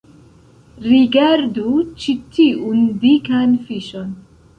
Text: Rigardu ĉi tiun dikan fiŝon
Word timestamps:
Rigardu 0.85 1.73
ĉi 2.03 2.15
tiun 2.37 2.81
dikan 3.05 3.55
fiŝon 3.69 4.09